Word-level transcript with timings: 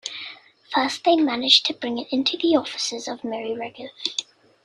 First, 0.73 1.03
they 1.03 1.15
managed 1.15 1.67
to 1.67 1.75
bring 1.75 1.99
it 1.99 2.07
into 2.09 2.35
the 2.35 2.55
offices 2.55 3.07
of 3.07 3.23
Miri 3.23 3.49
Regev. 3.51 3.89